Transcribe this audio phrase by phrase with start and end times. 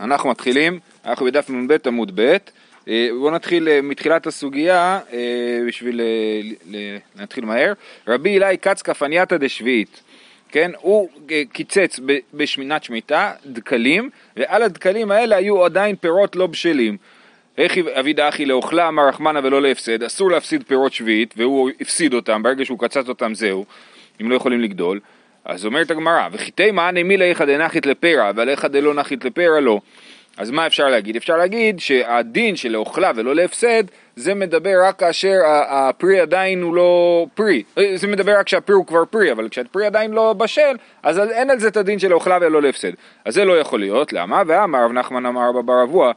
[0.00, 2.36] אנחנו מתחילים, אנחנו בדף נ"ב עמוד ב',
[2.88, 6.00] אה, בואו נתחיל אה, מתחילת הסוגיה אה, בשביל
[7.16, 7.72] להתחיל מהר.
[8.08, 10.00] רבי אלי כץ כפנייתא דשביעית,
[10.48, 11.08] כן, הוא
[11.52, 12.00] קיצץ
[12.34, 16.96] בשמינת שמיטה דקלים, ועל הדקלים האלה היו עדיין פירות לא בשלים.
[17.58, 22.42] איך אבי דאחי לאוכלה אמר רחמנה ולא להפסד, אסור להפסיד פירות שביעית, והוא הפסיד אותם,
[22.42, 23.64] ברגע שהוא קצץ אותם זהו,
[24.20, 25.00] אם לא יכולים לגדול.
[25.44, 29.80] אז אומרת הגמרא, וחיטי מעני מילי איכא דנחית לפרע, אבל איכא דלא נחית לפרע לא.
[30.36, 31.16] אז מה אפשר להגיד?
[31.16, 33.84] אפשר להגיד שהדין של לאוכלה ולא להפסד,
[34.16, 35.36] זה מדבר רק כאשר
[35.68, 37.62] הפרי עדיין הוא לא פרי.
[37.94, 41.58] זה מדבר רק כשהפרי הוא כבר פרי, אבל כשהפרי עדיין לא בשל, אז אין על
[41.58, 42.92] זה את הדין של לאוכלה ולא להפסד.
[43.24, 44.42] אז זה לא יכול להיות, למה?
[44.46, 46.12] ואמר רב נחמן אמר בבר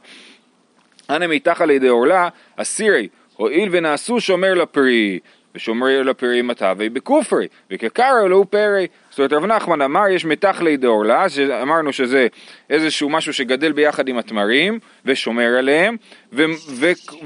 [1.10, 5.18] אנא מתחת לידי עורלה, אסירי, הואיל ונעשו שומר לפרי,
[5.54, 8.86] ושומר לפרי מטווי בכופרי, וכקרא לו פרי.
[9.10, 12.26] זאת אומרת, רב נחמן אמר, יש מתחלי דאורלה, שאמרנו שזה
[12.70, 15.96] איזשהו משהו שגדל ביחד עם התמרים, ושומר עליהם,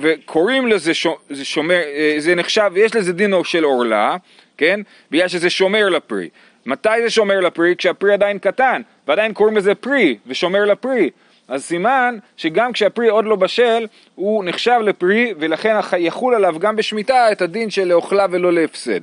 [0.01, 4.17] וקוראים לזה ש- זה שומר, אה, זה נחשב, יש לזה דינו של עורלה,
[4.57, 4.81] כן?
[5.11, 6.29] בגלל שזה שומר לפרי.
[6.67, 7.75] מתי זה שומר לפרי?
[7.79, 11.11] כשהפרי עדיין קטן, ועדיין קוראים לזה פרי, ושומר לפרי.
[11.49, 17.33] אז סימן שגם כשהפרי עוד לא בשל, הוא נחשב לפרי, ולכן יחול עליו גם בשמיטה
[17.33, 19.01] את הדין של לאוכלה ולא להפסד.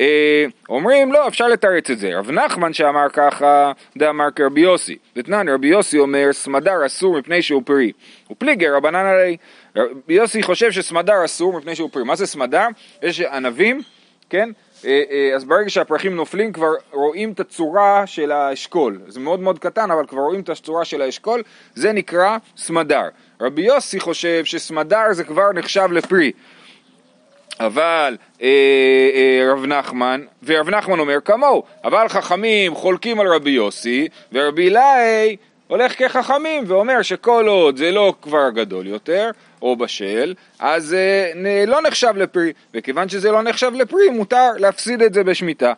[0.00, 2.18] אה, אומרים לא, אפשר לתרץ את זה.
[2.18, 4.96] רב נחמן שאמר ככה, דאמר כרבי יוסי.
[5.16, 7.92] ותנן רבי יוסי אומר, סמדר אסור מפני שהוא פרי.
[8.28, 9.36] הוא פליגר רבנן עלי.
[9.76, 12.04] רבי יוסי חושב שסמדר אסור מפני שהוא פרי.
[12.04, 12.66] מה זה סמדר?
[13.02, 13.82] יש ענבים,
[14.30, 14.50] כן?
[14.84, 19.00] אה, אה, אז ברגע שהפרחים נופלים כבר רואים את הצורה של האשכול.
[19.08, 21.42] זה מאוד מאוד קטן, אבל כבר רואים את הצורה של האשכול,
[21.74, 23.08] זה נקרא סמדר.
[23.40, 26.32] רבי יוסי חושב שסמדר זה כבר נחשב לפרי.
[27.60, 28.48] אבל אה,
[29.14, 35.36] אה, רב נחמן, ורב נחמן אומר כמוהו, אבל חכמים חולקים על רבי יוסי, ורבי אלי
[35.68, 39.30] הולך כחכמים ואומר שכל עוד זה לא כבר גדול יותר,
[39.62, 45.14] או בשל, אז אה, לא נחשב לפרי, וכיוון שזה לא נחשב לפרי, מותר להפסיד את
[45.14, 45.72] זה בשמיטה.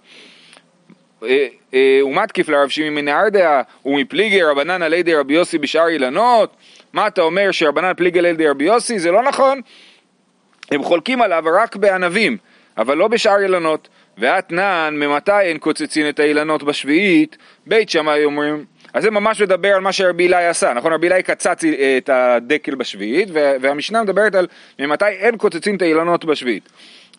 [1.25, 6.57] אה, אה, ומתקיף לרב שמעי מנהרדעה ומפליגי רבנן על ידי רבי יוסי בשאר אילנות
[6.93, 8.99] מה אתה אומר שרבנן פליגי על ידי רבי יוסי?
[8.99, 9.61] זה לא נכון
[10.71, 12.37] הם חולקים עליו רק בענבים
[12.79, 17.37] אבל לא בשאר אילנות ואתנן ממתי אין קוצצין את האילנות בשביעית
[17.67, 18.65] בית שמאי אומרים
[18.99, 20.93] אז זה ממש מדבר על מה שרבי אלי עשה, נכון?
[20.93, 24.47] רבי אלי קצץ אה, את הדקל בשביעית, והמשנה מדברת על
[24.79, 26.69] ממתי אין קוצצים את האילנות בשביעית.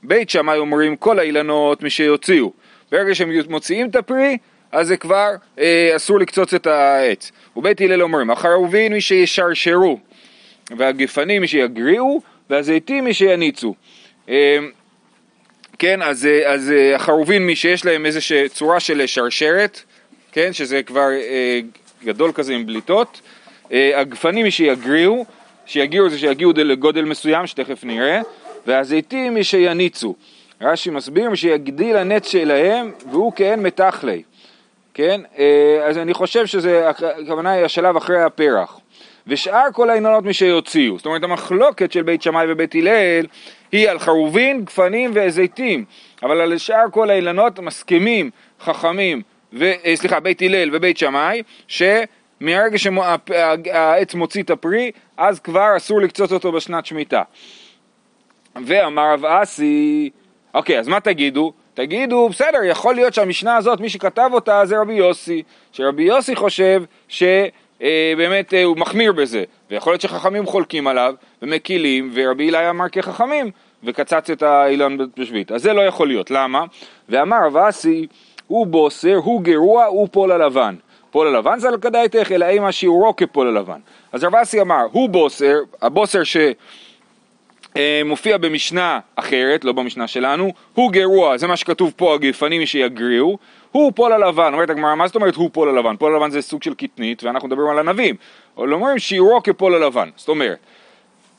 [0.04, 2.52] בית שמאי אומרים כל האילנות משיוציאו.
[2.92, 4.38] ברגע שהם מוציאים את הפרי,
[4.72, 5.30] אז זה כבר
[5.60, 7.32] אה, אסור לקצוץ את העץ.
[7.56, 10.00] ובית הלל אומרים, החרובין מי שישרשרו,
[10.78, 13.76] והגפנים מי שיגריעו, והזיתים מי שיניצו.
[14.30, 14.58] אה,
[15.80, 19.84] כן, אז, אה, אז אה, החרובין מי שיש להם איזושהי צורה של שרשרת,
[20.32, 21.60] כן, שזה כבר אה,
[22.04, 23.22] גדול כזה עם בליטות.
[23.72, 25.26] אה, הגפנים מי שיגריעו,
[25.66, 28.22] שיגיעו זה שיגיעו לגודל מסוים שתכף נראה,
[28.66, 30.16] והזיתים מי שיניצו.
[30.62, 34.24] רש"י מסביר שיגדיל הנץ שלהם והוא כאין מתכלי,
[34.94, 35.22] כן?
[35.38, 38.80] אה, אז אני חושב שזה, הכוונה היא השלב אחרי הפרח.
[39.28, 40.98] ושאר כל האילנות מי שיוציאו.
[40.98, 43.26] זאת אומרת המחלוקת של בית שמאי ובית הלל
[43.72, 45.86] היא על חרובין, גפנים וזיתים,
[46.24, 48.30] אבל על שאר כל האילנות מסכימים
[48.62, 49.22] חכמים
[49.54, 56.02] ו, אה, סליחה, בית הלל ובית שמאי, שמהרגע שהעץ מוציא את הפרי, אז כבר אסור
[56.02, 57.24] לקצוץ אותו בשנת שמיטה.
[58.66, 60.10] ואמר רב אסי,
[60.54, 61.54] אוקיי, אז מה תגידו?
[61.74, 66.84] תגידו, בסדר, יכול להיות שהמשנה הזאת, מי שכתב אותה זה רבי יוסי, שרבי יוסי חושב
[67.08, 72.90] שבאמת אה, אה, הוא מחמיר בזה, ויכול להיות שחכמים חולקים עליו ומקילים, ורבי אלי אמר
[72.90, 73.52] כחכמים,
[73.84, 75.52] וקצץ את האילן בשביעית.
[75.52, 76.64] אז זה לא יכול להיות, למה?
[77.10, 78.08] ואמר רב אסי,
[78.50, 80.76] הוא בוסר, הוא גרוע, הוא פול הלבן.
[81.12, 83.80] פול הלבן סלקא דעתך, אלא אימא שיעורו כפול הלבן.
[84.12, 86.22] אז רב אסי אמר, הוא בוסר, הבוסר
[87.76, 93.38] שמופיע במשנה אחרת, לא במשנה שלנו, הוא גרוע, זה מה שכתוב פה, הגפנים משיגרעו,
[93.72, 95.96] הוא פול הלבן, אומרת הגמרא, מה זאת אומרת הוא פול הלבן?
[95.96, 98.16] פול הלבן זה סוג של קטנית, ואנחנו מדברים על ענבים.
[98.58, 100.58] אבל אומרים שיעורו כפול הלבן, זאת אומרת,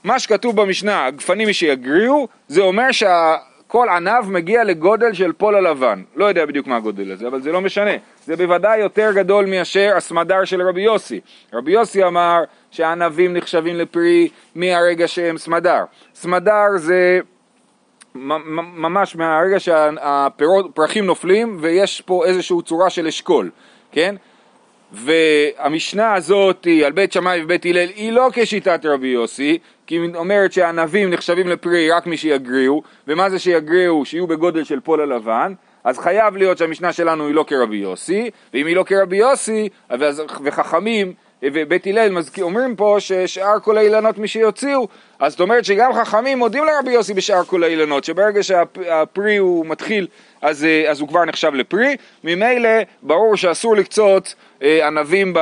[0.05, 3.37] מה שכתוב במשנה, הגפנים משיגרעו, זה אומר שה...
[3.71, 6.03] כל ענב מגיע לגודל של פול הלבן.
[6.17, 7.91] לא יודע בדיוק מה הגודל הזה, אבל זה לא משנה.
[8.25, 11.21] זה בוודאי יותר גדול מאשר הסמדר של רבי יוסי.
[11.53, 12.39] רבי יוסי אמר
[12.71, 15.85] שהענבים נחשבים לפרי מהרגע שהם סמדר.
[16.15, 17.21] סמדר זה
[18.15, 23.51] ממש מהרגע שהפרחים נופלים ויש פה איזושהי צורה של אשכול,
[23.93, 24.15] כן?
[24.93, 29.59] והמשנה הזאת על בית שמאי ובית הלל היא לא כשיטת רבי יוסי,
[29.91, 34.05] כי היא אומרת שהענבים נחשבים לפרי רק מי שיגריעו, ומה זה שיגריעו?
[34.05, 35.55] שיהיו בגודל של פול הלבן,
[35.85, 39.69] אז חייב להיות שהמשנה שלנו היא לא כרבי יוסי, ואם היא לא כרבי יוסי,
[40.45, 44.89] וחכמים ובית הלל אומרים פה ששאר כל האילנות מי שיוציאו,
[45.19, 50.07] אז זאת אומרת שגם חכמים מודים לרבי יוסי בשאר כל האילנות, שברגע שהפרי הוא מתחיל
[50.43, 52.71] אז, אה, אז הוא כבר נחשב לפרי, ממילא
[53.03, 55.39] ברור שאסור לקצוץ אה, ענבים, ב,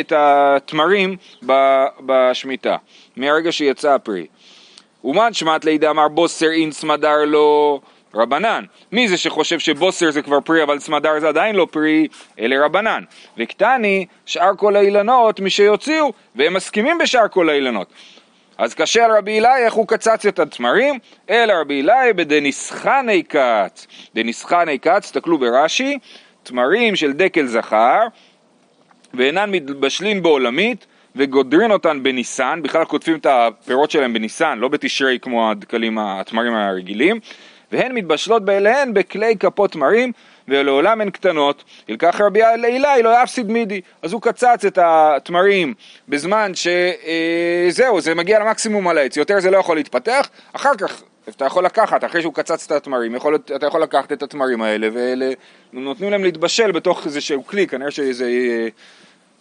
[0.00, 1.16] את התמרים
[2.06, 2.76] בשמיטה,
[3.16, 4.26] מהרגע שיצא הפרי.
[5.04, 7.80] ומן שמעת לידה אמר בוסר אין סמדר לו
[8.14, 8.64] רבנן.
[8.92, 12.08] מי זה שחושב שבוסר זה כבר פרי אבל סמדר זה עדיין לא פרי?
[12.38, 13.04] אלה רבנן.
[13.38, 17.88] וקטני שאר כל האילנות מי שיוציאו והם מסכימים בשאר כל האילנות.
[18.58, 20.98] אז קשה על רבי אלי איך הוא קצץ את התמרים,
[21.30, 23.86] אלא רבי אלי בדניסחני קץ.
[24.14, 25.98] דניסחני קץ, תסתכלו ברש"י,
[26.42, 28.00] תמרים של דקל זכר,
[29.14, 35.50] ואינן מתבשלים בעולמית, וגודרין אותן בניסן, בכלל כותבים את הפירות שלהם בניסן, לא בתשרי כמו
[35.50, 37.20] הדקלים, התמרים הרגילים,
[37.72, 40.12] והן מתבשלות באליהן בכלי כפות תמרים,
[40.48, 45.74] ולעולם הן קטנות, ילקח רבי אלי לא יפסיד מידי, אז הוא קצץ את התמרים
[46.08, 51.02] בזמן שזהו, אה, זה מגיע למקסימום על העץ, יותר זה לא יכול להתפתח, אחר כך
[51.28, 54.88] אתה יכול לקחת, אחרי שהוא קצץ את התמרים, יכול, אתה יכול לקחת את התמרים האלה
[55.72, 58.68] ונותנים להם להתבשל בתוך איזשהו כלי, כנראה שזה אה,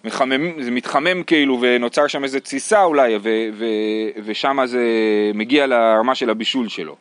[0.04, 3.18] מחמם, זה מתחמם כאילו ונוצר שם איזה תסיסה אולי
[4.26, 4.82] ושם זה
[5.34, 6.96] מגיע לרמה של הבישול שלו.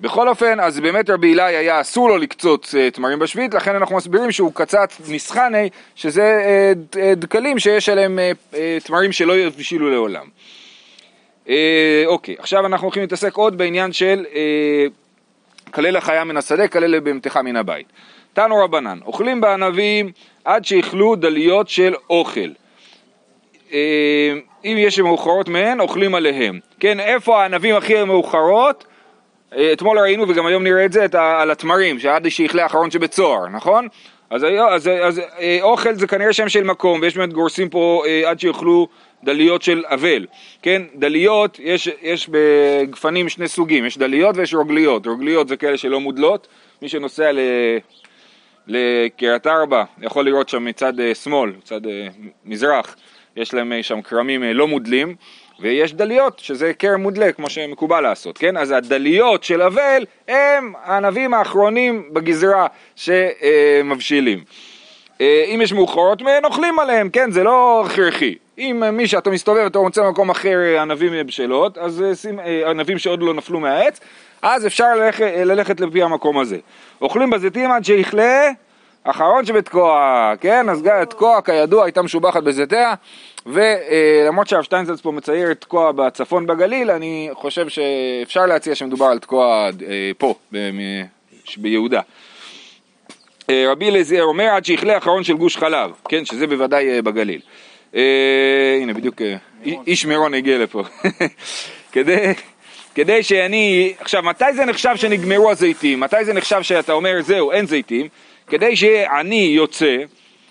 [0.00, 3.96] בכל אופן, אז באמת רבי אלי היה אסור לו לקצוץ uh, תמרים בשביעית, לכן אנחנו
[3.96, 6.42] מסבירים שהוא קצץ נסחני, שזה
[6.92, 10.26] uh, דקלים שיש עליהם uh, uh, תמרים שלא יבשילו לעולם.
[11.46, 11.50] Uh,
[12.06, 17.36] אוקיי, עכשיו אנחנו הולכים להתעסק עוד בעניין של uh, כלל החיה מן השדה, כלל לבהמתך
[17.36, 17.86] מן הבית.
[18.32, 20.10] תנו רבנן, אוכלים בענבים
[20.54, 22.48] עד שיאכלו דליות של אוכל.
[23.68, 23.72] Uh,
[24.64, 26.58] אם יש מאוחרות מהן, אוכלים עליהם.
[26.80, 28.84] כן, איפה הענבים הכי מאוחרות?
[29.56, 33.88] אה, אתמול ראינו וגם היום נראה את זה על התמרים, שעד שיכלה האחרון שבצוהר, נכון?
[34.30, 38.02] אז, אז, אז, אז אה, אוכל זה כנראה שם של מקום, ויש באמת גורסים פה
[38.06, 38.88] אה, עד שיאכלו
[39.24, 40.26] דליות של אבל,
[40.62, 40.82] כן?
[40.94, 46.48] דליות, יש, יש בגפנים שני סוגים, יש דליות ויש רוגליות, רוגליות זה כאלה שלא מודלות,
[46.82, 47.38] מי שנוסע ל...
[48.66, 51.80] לקריית ארבע, יכול לראות שם מצד שמאל, מצד
[52.44, 52.96] מזרח,
[53.36, 55.14] יש להם שם כרמים לא מודלים,
[55.60, 58.56] ויש דליות, שזה כרם מודלה, כמו שמקובל לעשות, כן?
[58.56, 62.66] אז הדליות של אבל הם הענבים האחרונים בגזרה
[62.96, 64.44] שמבשילים.
[65.20, 67.30] אה, אם יש מאוחרות מהן, אוכלים עליהם, כן?
[67.30, 68.34] זה לא הכרחי.
[68.58, 72.04] אם מי שאתה מסתובב ואתה מוצא במקום אחר אה, ענבים בשלות, אז
[72.44, 74.00] אה, ענבים שעוד לא נפלו מהעץ,
[74.42, 76.58] אז אפשר ללכת, ללכת לפי המקום הזה.
[77.02, 78.50] אוכלים בזיתים עד שיכלה
[79.04, 80.68] אחרון שבתקוע, כן?
[80.68, 82.94] אז תקוע כידוע הייתה משובחת בזיתיה.
[83.46, 89.70] ולמרות שהרב שטיינזלץ פה מצייר תקוע בצפון בגליל, אני חושב שאפשר להציע שמדובר על תקוע
[89.88, 90.34] אה, פה,
[91.56, 92.00] ביהודה.
[93.50, 97.40] אה, רבי אליעזר אומר עד שיכלה אחרון של גוש חלב, כן, שזה בוודאי אה, בגליל.
[98.80, 99.22] הנה בדיוק
[99.64, 100.82] איש מירון הגיע לפה.
[101.92, 102.32] כדי,
[102.94, 106.00] כדי שאני, עכשיו מתי זה נחשב שנגמרו הזיתים?
[106.00, 108.08] מתי זה נחשב שאתה אומר זהו אין זיתים?
[108.46, 109.96] כדי שאני יוצא,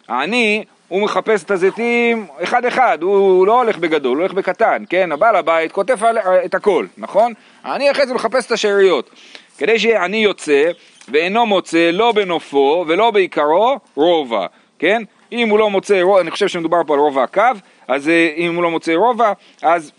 [0.09, 5.11] אני הוא מחפש את הזיתים אחד אחד, הוא לא הולך בגדול, הוא הולך בקטן, כן?
[5.11, 5.97] הבעל הבית כותב
[6.45, 7.33] את הכל, נכון?
[7.65, 9.09] אני אחרי זה מחפש את השאריות.
[9.57, 10.71] כדי שאני יוצא
[11.07, 14.45] ואינו מוצא לא בנופו ולא בעיקרו רובע,
[14.79, 15.03] כן?
[15.31, 17.41] אם הוא לא מוצא, אני חושב שמדובר פה על רובע הקו,
[17.87, 19.98] אז אה, אם הוא לא מוצא רובע, אז, אה, אה,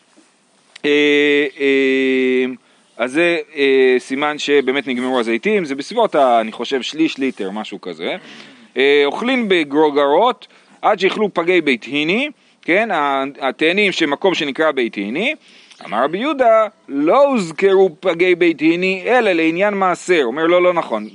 [3.01, 7.81] אז זה אה, סימן שבאמת נגמרו הזיתים, זה בסביבות, ה, אני חושב, שליש ליטר, משהו
[7.81, 8.17] כזה.
[8.77, 10.47] אה, אוכלים בגרוגרות
[10.83, 12.29] עד שיאכלו פגי בית היני,
[12.63, 12.89] כן,
[13.41, 15.35] התאנים של מקום שנקרא בית היני,
[15.87, 21.09] אמר רבי יהודה, לא הוזכרו פגי בית היני אלא לעניין מעשר, אומר לא, לא נכון,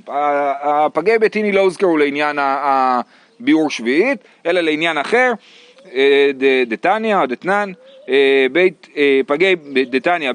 [0.64, 5.32] הפגי בית היני לא הוזכרו לעניין הביאור שביעית, אלא לעניין אחר,
[5.94, 6.32] אה,
[6.68, 7.74] דתניא או דתנן, אה,
[8.52, 10.32] בית, אה, פגי, דתניא,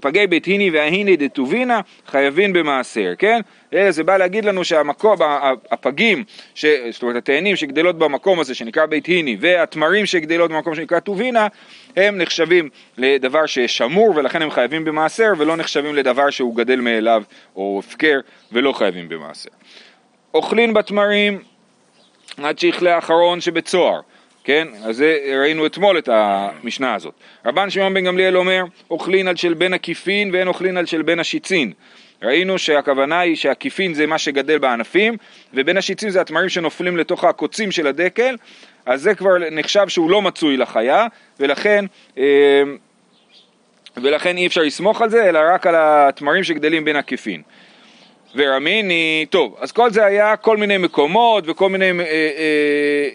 [0.00, 3.40] פגי בית היני וההיני דטובינה חייבים במעשר, כן?
[3.90, 5.16] זה בא להגיד לנו שהמקום,
[5.70, 11.00] הפגים, ש, זאת אומרת התאנים שגדלות במקום הזה שנקרא בית היני והתמרים שגדלות במקום שנקרא
[11.00, 11.46] טובינה
[11.96, 17.22] הם נחשבים לדבר ששמור ולכן הם חייבים במעשר ולא נחשבים לדבר שהוא גדל מאליו
[17.56, 18.20] או הפקר
[18.52, 19.50] ולא חייבים במעשר.
[20.34, 21.38] אוכלים בתמרים
[22.42, 24.00] עד שיכלה האחרון שבצוהר
[24.44, 24.68] כן?
[24.84, 27.14] אז זה, ראינו אתמול את המשנה הזאת.
[27.46, 31.20] רבן שמעון בן גמליאל אומר, אוכלין על של בן עקיפין ואין אוכלין על של בן
[31.20, 31.72] השיצין.
[32.22, 35.16] ראינו שהכוונה היא שהעקיפין זה מה שגדל בענפים,
[35.54, 38.36] ובין השיצים זה התמרים שנופלים לתוך הקוצים של הדקל,
[38.86, 41.06] אז זה כבר נחשב שהוא לא מצוי לחיה,
[41.40, 41.84] ולכן,
[42.18, 42.62] אה,
[43.96, 47.42] ולכן אי אפשר לסמוך על זה, אלא רק על התמרים שגדלים בין עקיפין.
[48.36, 52.04] ורמיני, טוב, אז כל זה היה כל מיני מקומות וכל מיני, אה, אה,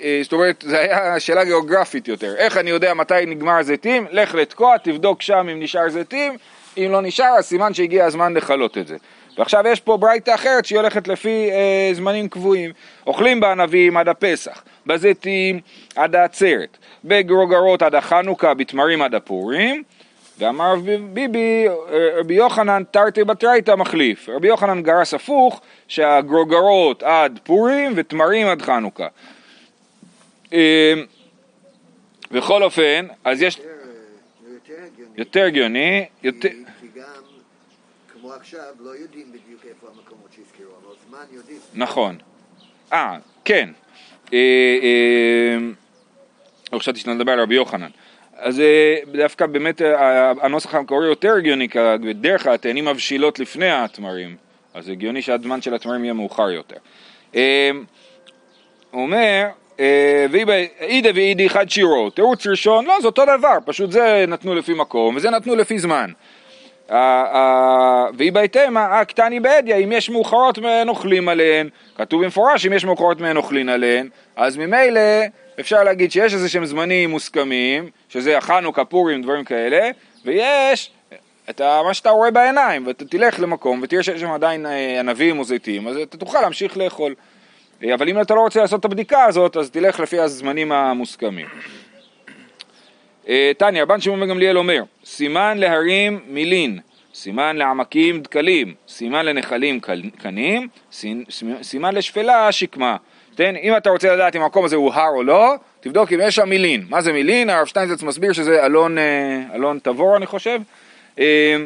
[0.04, 2.36] אה, זאת אומרת, זה היה שאלה גיאוגרפית יותר.
[2.38, 4.08] איך אני יודע מתי נגמר זיתים?
[4.12, 6.38] לך לתקוע, תבדוק שם אם נשאר זיתים,
[6.78, 8.98] אם לא נשאר, אז סימן שהגיע הזמן לכלות את זה.
[9.38, 12.72] ועכשיו יש פה ברייתא אחרת שהיא הולכת לפי אה, זמנים קבועים.
[13.08, 15.60] אוכלים בענבים עד הפסח, בזיתים
[15.96, 19.84] עד העצרת, בגרוגרות עד החנוכה, בתמרים עד הפורים.
[20.38, 20.76] ואמר
[21.14, 21.66] ביבי,
[22.18, 24.30] רבי יוחנן תרתי בתרייתא מחליף.
[24.30, 29.08] רבי יוחנן גרס הפוך, שהגרוגרות עד פורים ותמרים עד חנוכה.
[30.54, 30.94] אה,
[32.32, 33.60] בכל אופן, אז יש...
[35.18, 36.06] יותר הגיוני.
[36.24, 36.50] יותר...
[36.96, 37.04] גם,
[38.14, 41.60] כמו עכשיו, לא יודעים בדיוק איפה המקומות שהזכירו, אבל זמן יודעים.
[41.74, 42.18] נכון.
[42.94, 43.70] אה, כן.
[44.34, 44.38] אה,
[44.84, 45.58] אה,
[46.74, 47.90] לא חשבתי שנדבר על רבי יוחנן.
[48.38, 51.68] אז אה, דווקא באמת אה, הנוסח המקורי יותר הגיוני,
[52.02, 54.36] בדרך כלל התאנים מבשילות לפני התמרים,
[54.74, 56.76] אז הגיוני שהזמן של התמרים יהיה מאוחר יותר.
[57.36, 57.70] אה,
[58.92, 59.48] הוא אומר,
[60.32, 65.16] ואידה ואידי חד שירו, תירוץ ראשון, לא, זה אותו דבר, פשוט זה נתנו לפי מקום
[65.16, 66.12] וזה נתנו לפי זמן.
[68.18, 73.22] והיא בהתאמה, קטני באדיה, אם יש מאוחרות מהן אוכלים עליהן, כתוב במפורש אם יש מאוחרות
[73.22, 75.02] מהן אוכלים עליהן, אז ממילא
[75.60, 79.90] אפשר להגיד שיש איזה שהם זמנים מוסכמים, שזה החנוכה, פורים, דברים כאלה,
[80.26, 80.92] ויש
[81.50, 85.44] את מה שאתה רואה בעיניים, ואתה תלך למקום ותראה שיש שם עדיין אה, ענבים או
[85.44, 87.16] זיתים, אז אתה תוכל להמשיך לאכול.
[87.84, 91.48] אה, אבל אם אתה לא רוצה לעשות את הבדיקה הזאת, אז תלך לפי הזמנים המוסכמים.
[93.58, 96.80] תניא, רבן שמעון בן גמליאל אומר, סימן להרים מילין,
[97.14, 99.80] סימן לעמקים דקלים, סימן לנחלים
[100.18, 100.68] קנים,
[101.62, 102.98] סימן לשפלה שקמה.
[103.38, 106.36] תן, אם אתה רוצה לדעת אם המקום הזה הוא הר או לא, תבדוק אם יש
[106.36, 106.86] שם מילין.
[106.90, 107.50] מה זה מילין?
[107.50, 110.60] הרב שטיינזץ מסביר שזה אלון, אה, אלון תבור אני חושב.
[111.20, 111.58] אה,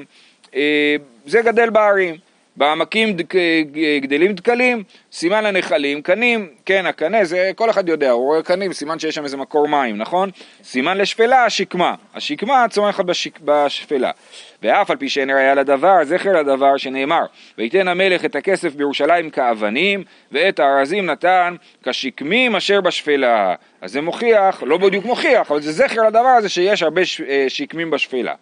[0.55, 2.15] אה, זה גדל בהרים.
[2.61, 3.17] בעמקים
[4.01, 8.99] גדלים דקלים, סימן לנחלים, קנים, כן, הקנה זה כל אחד יודע, הוא רואה קנים, סימן
[8.99, 10.29] שיש שם איזה מקור מים, נכון?
[10.63, 14.11] סימן לשפלה, השקמה, השקמה צומחת בשיק, בשפלה.
[14.63, 17.25] ואף על פי שאין ראיה לדבר, זכר לדבר שנאמר,
[17.57, 23.55] ויתן המלך את הכסף בירושלים כאבנים, ואת הארזים נתן כשקמים אשר בשפלה.
[23.81, 27.91] אז זה מוכיח, לא בדיוק מוכיח, אבל זה זכר לדבר הזה שיש הרבה אה, שקמים
[27.91, 28.33] בשפלה.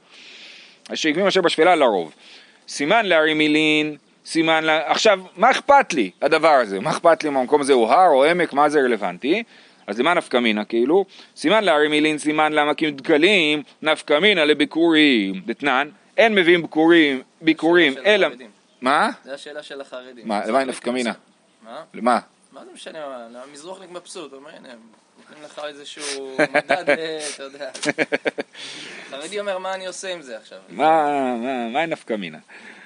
[0.90, 2.14] השקמים אשר בשפלה לרוב.
[2.68, 3.98] סימן להרים מילין,
[4.30, 4.92] סימן, לה...
[4.92, 6.80] עכשיו, מה אכפת לי הדבר הזה?
[6.80, 9.44] מה אכפת לי אם המקום הזה הוא הר או עמק, מה זה רלוונטי?
[9.88, 11.06] אז למה נפקא מינה כאילו?
[11.36, 15.42] סימן להרים מילין, סימן להמקים דקלים, נפקא מינה לביקורים.
[15.46, 18.28] דתנן, אין מביאים ביקורים, ביקורים, אלא...
[18.82, 19.10] מה?
[19.24, 20.28] זה השאלה של החרדים.
[20.28, 21.14] מה, למה נפקא מינה?
[21.64, 21.84] מה?
[21.94, 22.20] למה?
[22.52, 23.00] מה זה משנה,
[23.44, 24.70] המזרוחניק מבסוט, אומר, הנה,
[25.18, 27.70] נותנים לך איזשהו מדד, אה, אתה יודע.
[29.08, 30.60] החרדי אומר, מה אני עושה עם זה עכשיו?
[30.70, 32.38] מה, מה, מה נפקא מינה?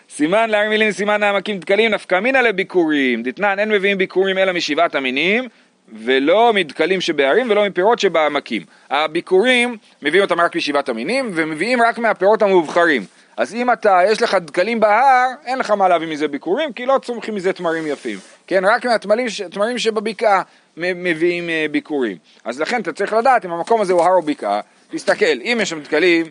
[0.09, 3.23] סימן להר מילים, סימן העמקים דקלים, נפקא מינה לביקורים.
[3.23, 5.47] דתנן, אין מביאים ביקורים אלא משבעת המינים,
[5.93, 8.61] ולא מדקלים שבהרים ולא מפירות שבעמקים.
[8.89, 13.05] הביקורים, מביאים אותם רק משבעת המינים, ומביאים רק מהפירות המובחרים.
[13.37, 16.99] אז אם אתה, יש לך דקלים בהר, אין לך מה להביא מזה ביקורים, כי לא
[17.01, 18.19] צומחים מזה תמרים יפים.
[18.47, 20.41] כן, רק מהתמרים שבבקעה
[20.77, 22.17] מביאים אה, ביקורים.
[22.43, 25.69] אז לכן אתה צריך לדעת אם המקום הזה הוא הר או בקעה, תסתכל, אם יש
[25.69, 26.25] שם דקלים,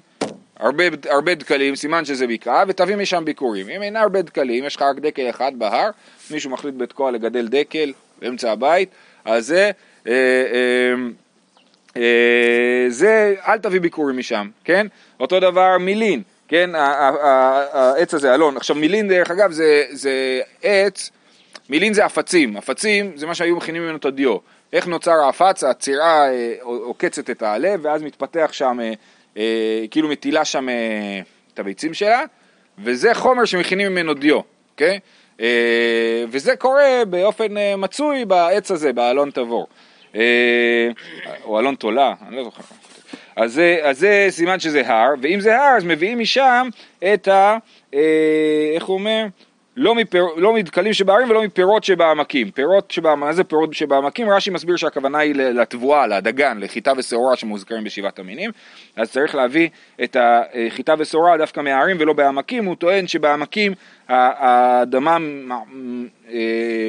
[0.63, 3.69] הרבה, הרבה דקלים, סימן שזה בקעה, ותביא משם ביקורים.
[3.69, 5.91] אם אין הרבה דקלים, יש לך רק דקל אחד בהר,
[6.31, 8.89] מישהו מחליט בתקוע לגדל דקל באמצע הבית,
[9.25, 9.71] אז זה,
[10.07, 10.95] אה, אה,
[11.97, 14.87] אה, זה, אל תביא ביקורים משם, כן?
[15.21, 16.71] אותו דבר מילין, כן?
[16.75, 18.57] העץ הזה, אלון.
[18.57, 21.11] עכשיו מילין דרך אגב זה, זה עץ,
[21.69, 24.37] מילין זה עפצים, עפצים זה מה שהיו מכינים ממנו את הדיו.
[24.73, 25.65] איך נוצר העפץ?
[25.65, 28.79] הצירה אה, עוקצת את העלה ואז מתפתח שם,
[29.37, 31.21] אה, כאילו מטילה שם אה,
[31.55, 32.23] את הביצים שלה,
[32.79, 34.41] וזה חומר שמכינים ממנו דיו,
[34.73, 34.99] אוקיי?
[35.41, 39.67] אה, וזה קורה באופן אה, מצוי בעץ הזה, באלון תבור.
[41.45, 42.63] או אלון תולה, אני לא זוכר.
[43.37, 46.69] אז זה, אז זה סימן שזה הר, ואם זה הר אז מביאים משם
[47.15, 47.57] את ה...
[48.75, 49.27] איך הוא אומר?
[49.77, 52.51] לא, מפיר, לא מדקלים שבהרים ולא מפירות שבעמקים.
[52.51, 54.29] פירות שבעמקים, מה זה פירות שבעמקים?
[54.31, 58.51] רש"י מסביר שהכוונה היא לתבואה, לדגן, לחיטה ושעורה שמוזכרים בשבעת המינים.
[58.97, 59.69] אז צריך להביא
[60.05, 62.65] את החיטה ושעורה דווקא מהערים ולא בעמקים.
[62.65, 63.73] הוא טוען שבעמקים
[64.09, 65.17] האדמה,
[66.29, 66.89] אה,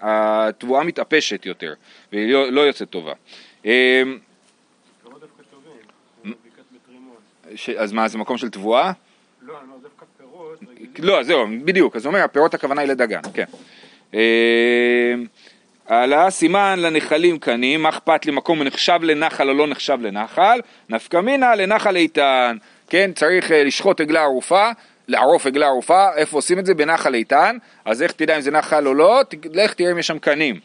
[0.00, 1.74] התבואה מתאפשת יותר,
[2.12, 3.12] והיא לא, לא יוצאת טובה.
[3.66, 4.02] אה,
[7.78, 8.92] אז מה, זה מקום של תבואה?
[9.42, 9.99] לא, אני אומר דווקא.
[10.98, 13.44] לא, זהו, בדיוק, אז הוא אומר, הפירות הכוונה היא לדגן, כן.
[14.14, 15.14] אה,
[15.88, 21.16] הלאה, סימן לנחלים קנים, מה אכפת לי מקום נחשב לנחל או לא נחשב לנחל, נפקא
[21.16, 22.56] מינה לנחל איתן,
[22.88, 24.70] כן, צריך לשחוט עגלה ערופה,
[25.08, 26.74] לערוף עגלה ערופה, איפה עושים את זה?
[26.74, 29.20] בנחל איתן, אז איך תדע אם זה נחל או לא?
[29.52, 30.60] לך תראה אם יש שם קנים.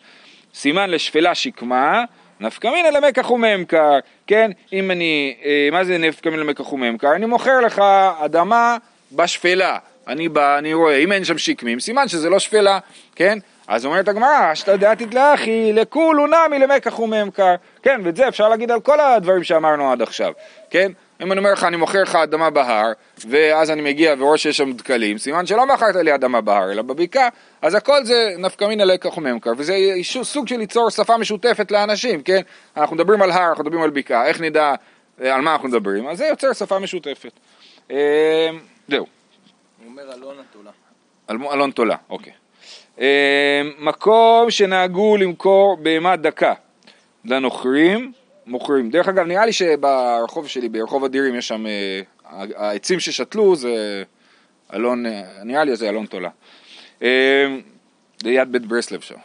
[0.53, 2.03] סימן לשפלה שקמה,
[2.39, 4.51] נפקא מינא למקח וממכר, כן?
[4.73, 7.15] אם אני, אה, מה זה נפקא מינא למקח וממכר?
[7.15, 7.81] אני מוכר לך
[8.19, 8.77] אדמה
[9.11, 9.77] בשפלה,
[10.07, 12.79] אני בא, אני רואה, אם אין שם שקמים, סימן שזה לא שפלה,
[13.15, 13.39] כן?
[13.67, 18.01] אז אומרת הגמרא, אשתא דעתית לאחי, לכולו נמי למקח וממכר, כן?
[18.03, 20.31] ואת זה אפשר להגיד על כל הדברים שאמרנו עד עכשיו,
[20.69, 20.91] כן?
[21.21, 22.91] אם אני אומר לך, אני מוכר לך אדמה בהר,
[23.29, 27.29] ואז אני מגיע ורואה שיש שם דקלים, סימן שלא מכרת לי אדמה בהר, אלא בבקעה,
[27.61, 29.75] אז הכל זה נפקא מינא לקח וממכר, וזה
[30.23, 32.41] סוג של ליצור שפה משותפת לאנשים, כן?
[32.77, 34.73] אנחנו מדברים על הר, אנחנו מדברים על בקעה, איך נדע
[35.21, 36.07] אה, על מה אנחנו מדברים?
[36.07, 37.31] אז זה יוצר שפה משותפת.
[37.91, 38.49] אה,
[38.87, 39.14] זהו.
[39.99, 40.71] אומר אלון התולה.
[41.53, 42.33] אלון תולה, אוקיי.
[42.99, 46.53] אה, מקום שנהגו למכור בהמה דקה
[47.25, 48.11] לנוכרים,
[48.45, 48.89] מוכרים.
[48.89, 52.01] דרך אגב, נראה לי שברחוב שלי, ברחוב אדירים, יש שם, אה,
[52.55, 54.03] העצים ששתלו זה
[54.73, 56.29] אלון, אה, נראה לי זה אלון תולה.
[57.01, 57.57] אה,
[58.23, 59.19] ליד בית ברסלב שם.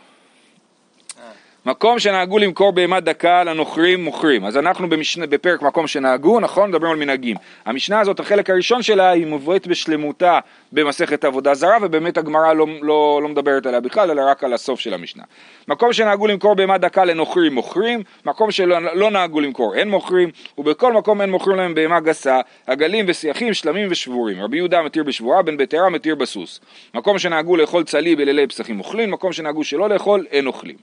[1.66, 4.44] מקום שנהגו למכור בהמה דקה לנוכרים מוכרים.
[4.44, 6.70] אז אנחנו במשנה, בפרק מקום שנהגו, נכון?
[6.70, 7.36] מדברים על מנהגים.
[7.66, 10.38] המשנה הזאת, החלק הראשון שלה, היא מובאת בשלמותה
[10.72, 14.80] במסכת עבודה זרה, ובאמת הגמרא לא, לא, לא מדברת עליה בכלל, אלא רק על הסוף
[14.80, 15.22] של המשנה.
[15.68, 20.92] מקום שנהגו למכור בהמה דקה לנוכרים מוכרים, מקום שלא לא נהגו למכור אין מוכרים, ובכל
[20.92, 24.42] מקום אין מוכרים להם בהמה גסה, עגלים ושיחים, שלמים ושבורים.
[24.42, 26.60] רבי יהודה מתיר בשבורה, בן ביתרה מתיר בסוס.
[26.94, 30.76] מקום שנהגו לאכול צלי בלילי פסחים אוכלים, מקום שנהגו שלא לאכול אין אוכלים.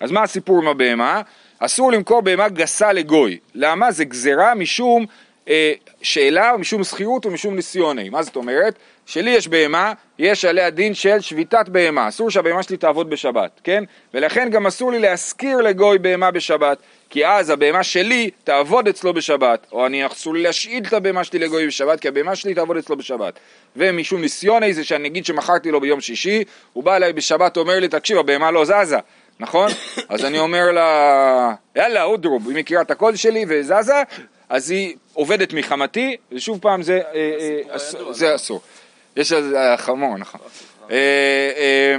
[0.00, 1.22] אז מה הסיפור עם הבהמה?
[1.58, 3.38] אסור למכור בהמה גסה לגוי.
[3.54, 3.92] למה?
[3.92, 5.06] זה גזירה משום
[5.48, 8.08] אה, שאלה, משום שכירות ומשום ניסיוני.
[8.08, 8.74] מה זאת אומרת?
[9.06, 12.08] שלי יש בהמה, יש עליה דין של שביתת בהמה.
[12.08, 13.84] אסור שהבהמה שלי תעבוד בשבת, כן?
[14.14, 16.78] ולכן גם אסור לי להשכיר לגוי בהמה בשבת,
[17.10, 21.38] כי אז הבהמה שלי תעבוד אצלו בשבת, או אני אסור לי להשאיל את הבהמה שלי
[21.38, 23.38] לגוי בשבת, כי הבהמה שלי תעבוד אצלו בשבת.
[23.76, 27.88] ומשום ניסיוני זה שאני אגיד שמכרתי לו ביום שישי, הוא בא אליי בשבת, אומר לי,
[27.88, 28.98] תקשיב, הבהמה לא זזה.
[29.40, 29.70] נכון?
[30.08, 34.02] אז אני אומר לה, יאללה, אודרוב, היא מכירה את הקול שלי וזזה,
[34.48, 37.32] אז היא עובדת מחמתי, ושוב פעם זה, אה,
[37.72, 37.78] אה,
[38.12, 38.34] זה לא?
[38.34, 38.60] אסור.
[39.16, 40.40] יש על זה חמור, נכון.
[40.90, 40.96] אה,
[41.56, 41.96] אה,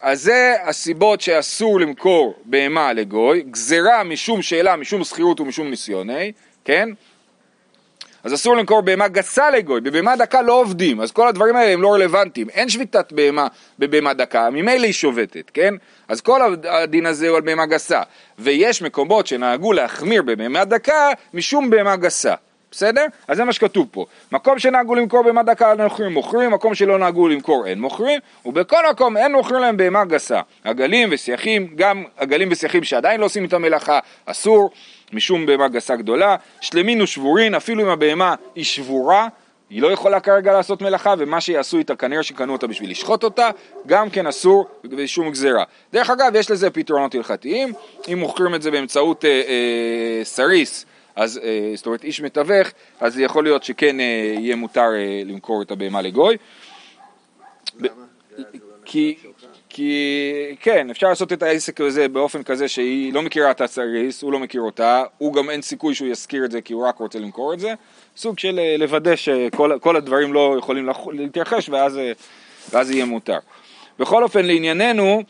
[0.00, 6.32] אז זה הסיבות שאסור למכור בהמה לגוי, גזירה משום שאלה, משום שכירות ומשום ניסיוני,
[6.64, 6.88] כן?
[8.24, 11.82] אז אסור למכור בהמה גסה לגוי, בבהמה דקה לא עובדים, אז כל הדברים האלה הם
[11.82, 13.46] לא רלוונטיים, אין שביתת בהמה
[13.78, 15.74] בבהמה דקה, ממילא היא שובתת, כן?
[16.08, 18.02] אז כל הדין הזה הוא על בהמה גסה,
[18.38, 22.34] ויש מקומות שנהגו להחמיר בבהמה דקה משום בהמה גסה,
[22.74, 23.06] בסדר?
[23.28, 27.28] אז זה מה שכתוב פה, מקום שנהגו למכור בהמה דקה נוכרים מוכרים, מקום שלא נהגו
[27.28, 32.84] למכור אין מוכרים, ובכל מקום אין מוכרים להם בהמה גסה, עגלים ושיחים, גם עגלים ושיחים
[32.84, 34.70] שעדיין לא עושים את המלאכה, אסור,
[35.12, 39.28] משום בהמה גסה גדולה, שלמין ושבורין, אפילו אם הבהמה היא שבורה,
[39.70, 43.50] היא לא יכולה כרגע לעשות מלאכה, ומה שיעשו איתה כנראה שקנו אותה בשביל לשחוט אותה,
[43.86, 45.64] גם כן אסור בשום גזירה.
[45.92, 47.72] דרך אגב, יש לזה פתרונות הלכתיים,
[48.12, 52.68] אם מוכרים את זה באמצעות אה, אה, סריס, אז אה, זאת אומרת איש מתווך,
[53.00, 56.36] אז יכול להיות שכן אה, יהיה מותר אה, למכור את הבהמה לגוי.
[57.78, 57.88] לא
[58.84, 59.16] כי.
[59.68, 64.32] כי כן, אפשר לעשות את העסק הזה באופן כזה שהיא לא מכירה את הסריס, הוא
[64.32, 67.18] לא מכיר אותה, הוא גם אין סיכוי שהוא יזכיר את זה כי הוא רק רוצה
[67.18, 67.74] למכור את זה,
[68.16, 72.00] סוג של לוודא שכל כל הדברים לא יכולים להתרחש ואז,
[72.70, 73.38] ואז יהיה מותר.
[73.98, 75.22] בכל אופן לענייננו,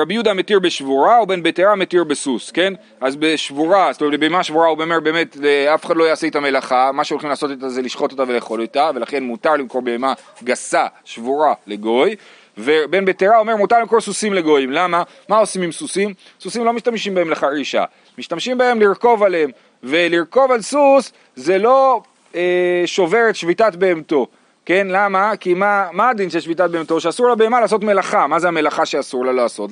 [0.00, 2.72] רבי יהודה מתיר בשבורה ובן ביתרה מתיר בסוס, כן?
[3.00, 6.36] אז בשבורה, זאת אומרת במה שבורה הוא אומר באמת אה, אף אחד לא יעשה את
[6.36, 10.12] המלאכה, מה שהולכים לעשות איתה זה לשחוט אותה ולאכול אותה, ולכן מותר למכור בהמה
[10.44, 12.16] גסה, שבורה, לגוי.
[12.58, 15.02] ובן ביתרה אומר מותר למכור סוסים לגויים, למה?
[15.28, 16.14] מה עושים עם סוסים?
[16.40, 17.84] סוסים לא משתמשים בהם לחרישה,
[18.18, 19.50] משתמשים בהם לרכוב עליהם,
[19.82, 22.02] ולרכוב על סוס זה לא
[22.34, 24.26] אה, שובר את שביתת בהמתו,
[24.70, 24.86] כן?
[24.90, 25.36] למה?
[25.36, 27.00] כי מה, מה הדין של שביתת בהמתו?
[27.00, 29.70] שאסור לבהמה לעשות מלאכה, מה זה המלאכה שאסור לה לעשות?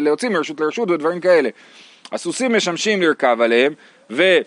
[0.00, 1.48] להוציא מרשות לרשות ודברים כאלה.
[2.12, 3.72] הסוסים משמשים לרכב עליהם,
[4.10, 4.38] ו...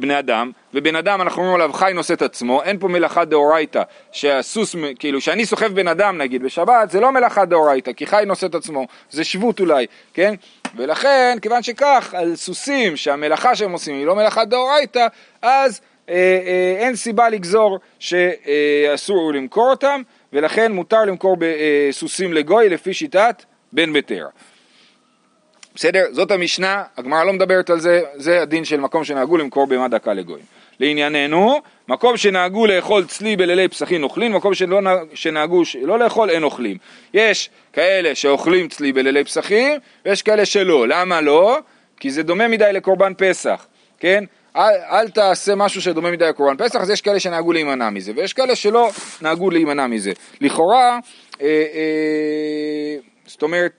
[0.00, 3.82] בני אדם, ובן אדם אנחנו אומרים עליו חי נושא את עצמו, אין פה מלאכה דאורייתא,
[4.12, 8.46] שהסוס, כאילו שאני סוחב בן אדם נגיד בשבת, זה לא מלאכה דאורייתא, כי חי נושא
[8.46, 10.34] את עצמו, זה שבות אולי, כן?
[10.76, 15.06] ולכן, כיוון שכך, על סוסים שהמלאכה שהם עושים היא לא מלאכה דאורייתא,
[15.42, 15.80] אז
[16.78, 23.42] אין סיבה לגזור שאסור למכור אותם, ולכן מותר למכור בסוסים לגוי לפי שיטת
[23.72, 24.28] בן ביתרה.
[25.74, 26.04] בסדר?
[26.10, 30.12] זאת המשנה, הגמרא לא מדברת על זה, זה הדין של מקום שנהגו למכור בהמה דקה
[30.12, 30.44] לגויים.
[30.80, 36.42] לענייננו, מקום שנהגו לאכול צלי בלילי פסחים אוכלים, מקום שלא נה- שנהגו לא לאכול אין
[36.42, 36.76] אוכלים.
[37.14, 39.72] יש כאלה שאוכלים צלי בלילי פסחים,
[40.06, 40.88] ויש כאלה שלא.
[40.88, 41.58] למה לא?
[42.00, 43.66] כי זה דומה מדי לקורבן פסח,
[44.00, 44.24] כן?
[44.56, 48.32] אל, אל תעשה משהו שדומה מדי לקורבן פסח, אז יש כאלה שנהגו להימנע מזה, ויש
[48.32, 48.90] כאלה שלא
[49.20, 50.12] נהגו להימנע מזה.
[50.40, 50.98] לכאורה,
[51.40, 53.72] אה, אה, זאת אומרת,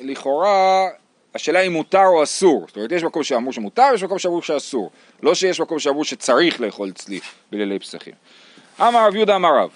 [0.00, 0.88] לכאורה,
[1.34, 2.64] השאלה היא מותר או אסור.
[2.66, 4.90] זאת אומרת, יש מקום שאמרו שמותר, יש מקום שאמרו שאסור.
[5.22, 7.20] לא שיש מקום שאמרו שצריך לאכול צלי
[7.52, 8.14] בלילי פסחים.
[8.80, 9.70] אמר רב יהודה אמר רב,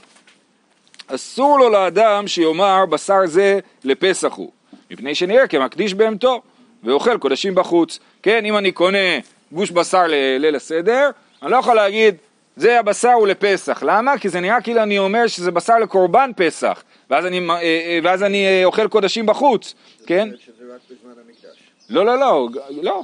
[1.07, 4.51] אסור לו לאדם שיאמר בשר זה לפסח הוא,
[4.91, 6.43] מפני שנראה כמקדיש בהמתו
[6.85, 7.99] ואוכל קודשים בחוץ.
[8.23, 9.19] כן, אם אני קונה
[9.53, 11.11] גוש בשר לליל הסדר,
[11.43, 12.17] אני לא יכול להגיד
[12.57, 13.83] זה הבשר הוא לפסח.
[13.83, 14.19] למה?
[14.19, 18.23] כי זה נראה כאילו אני אומר שזה בשר לקורבן פסח, ואז אני, אה, אה, ואז
[18.23, 19.75] אני אה, אוכל קודשים בחוץ,
[20.07, 20.29] כן?
[20.39, 21.59] שזה רק בזמן המקדש.
[21.91, 22.49] לא, לא, לא,
[22.83, 23.03] לא,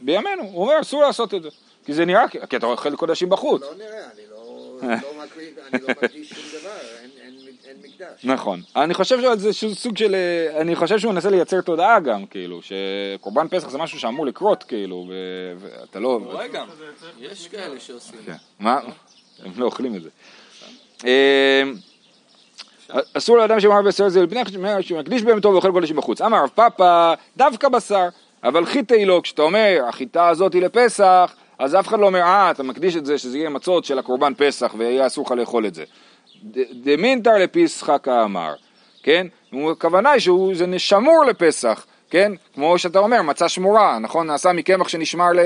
[0.00, 1.48] בימינו, הוא אומר אסור לעשות את זה,
[1.84, 3.62] כי זה נראה, כי אתה אוכל קודשים בחוץ.
[3.62, 4.38] לא נראה, אני לא
[4.82, 6.70] לא מקריב, אני לא מקדיש שום דבר,
[7.68, 8.24] אין- מקדש.
[8.24, 8.62] נכון.
[8.76, 10.14] אני חושב שזה שהוא סוג של...
[10.14, 14.62] אה, אני חושב שהוא מנסה לייצר תודעה גם, כאילו, שקורבן פסח זה משהו שאמור לקרות,
[14.62, 16.20] כאילו, ו- ואתה לא...
[16.24, 16.66] רואה גם,
[17.20, 18.18] יש כאלה שעושים.
[18.26, 18.36] כן.
[18.60, 18.80] מה?
[19.44, 20.08] הם לא אוכלים את זה.
[21.06, 21.62] אה,
[23.14, 24.40] אסור לאדם שאומר בשר זה לפני
[24.80, 26.20] שמקדיש בהמתו ואוכל קודשים בחוץ.
[26.20, 28.08] אמר רב פאפא, דווקא בשר,
[28.44, 32.50] אבל חיטי לו, כשאתה אומר החיטה הזאת היא לפסח, אז אף אחד לא אומר, אה,
[32.50, 35.74] אתה מקדיש את זה שזה יהיה מצות של הקורבן פסח ויהיה אסור לך לאכול את
[35.74, 35.84] זה.
[36.42, 38.54] ד- דמינתר לפיסחא כאמר,
[39.02, 39.26] כן?
[39.72, 42.32] הכוונה היא שזה שמור לפסח, כן?
[42.54, 44.26] כמו שאתה אומר, מצה שמורה, נכון?
[44.26, 45.38] נעשה מקמח שנשמר, ל...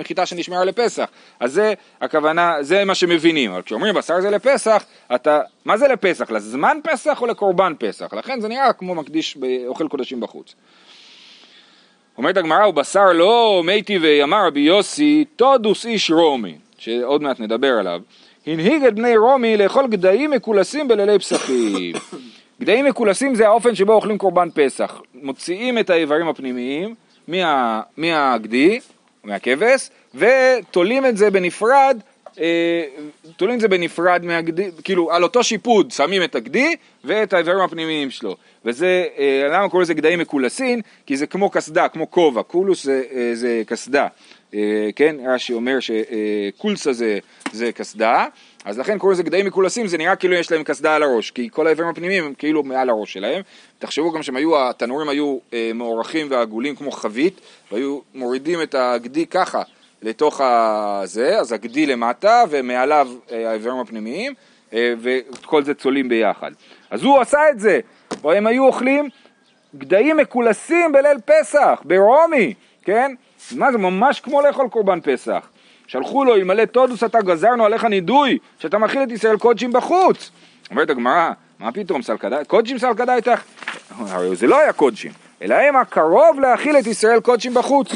[0.00, 1.08] מחיטה שנשמרה לפסח.
[1.40, 3.50] אז זה הכוונה, זה מה שמבינים.
[3.52, 6.30] אבל כשאומרים בשר זה לפסח, אתה, מה זה לפסח?
[6.30, 8.14] לזמן פסח או לקורבן פסח?
[8.14, 10.54] לכן זה נראה כמו מקדיש באוכל קודשים בחוץ.
[12.18, 17.72] אומרת הגמרא, הוא בשר לא מתי ויאמר רבי יוסי, תודוס איש רומי, שעוד מעט נדבר
[17.78, 18.00] עליו.
[18.48, 21.94] הנהיג את בני רומי לאכול גדיים מקולסים בלילי פסחים.
[22.60, 25.00] גדיים מקולסים זה האופן שבו אוכלים קורבן פסח.
[25.14, 26.94] מוציאים את האיברים הפנימיים
[27.28, 28.80] מה, מהגדי,
[29.24, 32.00] מהכבש, ותולים את זה בנפרד,
[32.40, 32.84] אה,
[33.36, 38.10] תולים את זה בנפרד מהגדי, כאילו על אותו שיפוד שמים את הגדי ואת האיברים הפנימיים
[38.10, 38.36] שלו.
[38.64, 40.80] וזה, אה, למה קוראים לזה גדיים מקולסין?
[41.06, 44.06] כי זה כמו קסדה, כמו כובע, קולוס זה, אה, זה קסדה.
[44.54, 47.18] אה, כן, רש"י אומר שקולסה זה,
[47.52, 48.26] זה קסדה,
[48.64, 51.48] אז לכן קוראים לזה גדיים מקולסים, זה נראה כאילו יש להם קסדה על הראש, כי
[51.52, 53.42] כל האיברים הפנימיים הם כאילו מעל הראש שלהם.
[53.78, 57.40] תחשבו גם שהם היו, התנורים היו אה, מוערכים ועגולים כמו חבית,
[57.72, 59.62] והיו מורידים את הגדי ככה
[60.02, 64.34] לתוך הזה, אז הגדי למטה ומעליו אה, האיברים הפנימיים,
[64.72, 66.50] אה, וכל זה צולים ביחד.
[66.90, 67.80] אז הוא עשה את זה,
[68.22, 69.08] והם היו אוכלים
[69.76, 73.14] גדיים מקולסים בליל פסח, ברומי, כן?
[73.56, 75.48] מה זה ממש כמו לאכול קורבן פסח.
[75.86, 80.30] שלחו לו, אלמלא תודוס אתה גזרנו עליך נידוי, שאתה מאכיל את ישראל קודשים בחוץ.
[80.70, 83.42] אומרת הגמרא, מה פתאום סלקדאי, קודשים סלקדאי איתך?
[83.98, 87.88] הרי זה לא היה קודשים, אלא הם הקרוב להאכיל את ישראל קודשים בחוץ.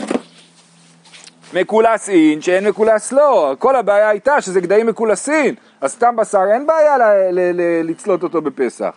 [1.55, 6.67] מקולס אין שאין מקולס לא, כל הבעיה הייתה שזה גדיים מקולסין, אז סתם בשר אין
[6.67, 7.83] בעיה ל- ל- ל-
[8.23, 8.95] אותו בפסח.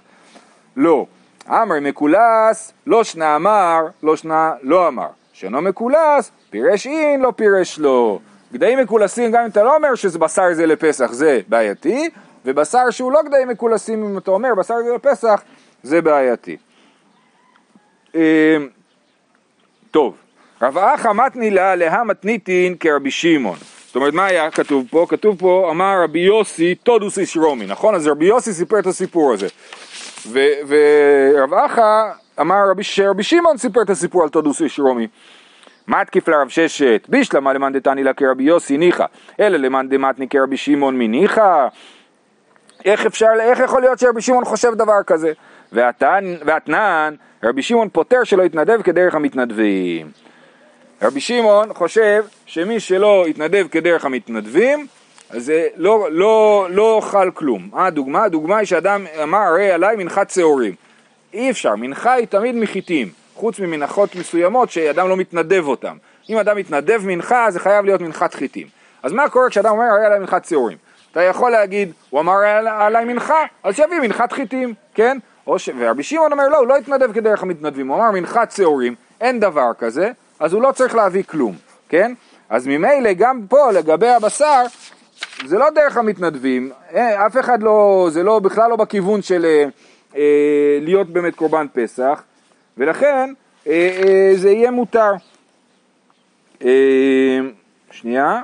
[0.77, 1.05] לא.
[1.49, 5.07] אמר מקולס, לא שנה אמר, לא שנה לא אמר.
[5.33, 8.19] שאינו מקולס, פירש אין, לא פירש לא.
[8.53, 12.09] גדיים מקולסים, גם אם אתה לא אומר שזה בשר זה לפסח, זה בעייתי,
[12.45, 15.41] ובשר שהוא לא גדיים מקולסים, אם אתה אומר בשר זה לפסח,
[15.83, 16.57] זה בעייתי.
[18.15, 18.21] אמ,
[19.91, 20.15] טוב,
[20.61, 23.57] רב אחא מתני לה להא מתניתין כרבי שמעון.
[23.87, 25.05] זאת אומרת, מה היה כתוב פה?
[25.09, 27.95] כתוב פה, אמר רבי יוסי תודוס איש רומי, נכון?
[27.95, 29.47] אז רבי יוסי סיפר את הסיפור הזה.
[30.67, 35.07] ורב אחא אמר רבי, שרבי שמעון סיפר את הסיפור על תודוס איש רומי.
[35.87, 39.05] מתקיף לרב ששת, בישלמה למאן דתני לה כרבי יוסי ניחא,
[39.39, 41.67] אלא למאן דמתני כרבי שמעון מניחא.
[42.85, 45.31] איך אפשר, איך יכול להיות שרבי שמעון חושב דבר כזה?
[45.71, 50.11] והתנן, רבי שמעון פוטר שלא יתנדב כדרך המתנדבים.
[51.01, 54.87] רבי שמעון חושב שמי שלא יתנדב כדרך המתנדבים,
[55.29, 57.69] אז לא, לא, לא חל כלום.
[57.71, 58.23] מה הדוגמה?
[58.23, 60.73] הדוגמה היא שאדם אמר הרי עליי מנחת שעורים.
[61.33, 65.97] אי אפשר, מנחה היא תמיד מחיטים, חוץ ממנחות מסוימות שאדם לא מתנדב אותן.
[66.29, 68.67] אם אדם מתנדב מנחה, זה חייב להיות מנחת חיטים.
[69.03, 70.77] אז מה קורה כשאדם אומר הרי עליי מנחת שעורים?
[71.11, 75.17] אתה יכול להגיד, הוא אמר עלי- עליי מנחה, אז שיביא מנחת חיטים, כן?
[75.57, 75.69] ש...
[75.77, 79.71] ורבי שמעון אומר לא, הוא לא התנדב כדרך המתנדבים, הוא אמר מנחת שעורים, אין דבר
[79.79, 81.55] כזה, אז הוא לא צריך להביא כלום,
[81.89, 82.13] כן?
[82.49, 84.63] אז ממילא גם פה לגבי הבשר,
[85.45, 89.65] זה לא דרך המתנדבים, אה, אף אחד לא, זה לא, בכלל לא בכיוון של אה,
[90.15, 90.21] אה,
[90.81, 92.23] להיות באמת קורבן פסח,
[92.77, 93.33] ולכן
[93.67, 95.11] אה, אה, זה יהיה מותר.
[96.65, 97.39] אה,
[97.91, 98.41] שנייה.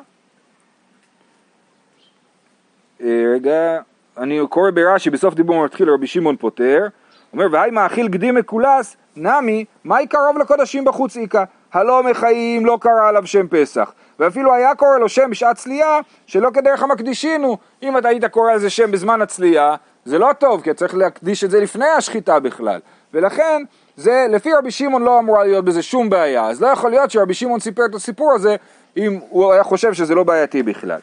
[3.02, 3.80] אה, רגע,
[4.18, 6.88] אני קורא ברש"י בסוף דיבור מתחיל רבי שמעון פוטר,
[7.34, 11.44] אומר והי מאכיל גדי מקולס, נמי, מהי קרוב לקודשים בחוץ איכא?
[11.74, 13.94] הלא מחיים לא קרא עליו שם פסח.
[14.20, 17.58] ואפילו היה קורא לו שם בשעת צלייה, שלא כדרך המקדישין הוא.
[17.84, 21.52] אם אתה היית קורא לזה שם בזמן הצלייה, זה לא טוב, כי צריך להקדיש את
[21.52, 22.80] זה לפני השחיטה בכלל.
[23.14, 23.64] ולכן,
[23.96, 26.48] זה, לפי רבי שמעון לא אמורה להיות בזה שום בעיה.
[26.48, 28.56] אז לא יכול להיות שרבי שמעון סיפר את הסיפור הזה,
[28.98, 31.00] אם הוא היה חושב שזה לא בעייתי בכלל.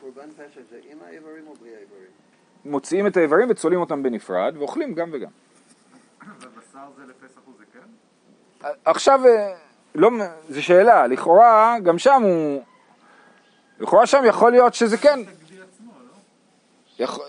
[0.00, 2.06] קורבן פסח זה עם האיברים או בלי האיברים?
[2.64, 5.28] מוציאים את האיברים וצולעים אותם בנפרד, ואוכלים גם וגם.
[6.40, 8.68] ובשר זה לפסח הוא זה כן?
[8.84, 9.54] עכשיו, אה,
[9.94, 10.10] לא,
[10.48, 12.62] זו שאלה, לכאורה, גם שם הוא...
[13.80, 15.20] לכאורה שם יכול להיות שזה כן.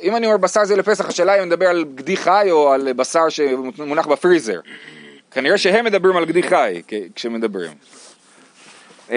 [0.02, 2.94] אם אני אומר בשר זה לפסח, השאלה אם אני מדבר על גדי חי או על
[2.94, 4.60] בשר שמונח בפריזר.
[5.32, 6.82] כנראה שהם מדברים על גדי חי
[7.16, 7.72] כשמדברים.
[9.10, 9.16] אמ,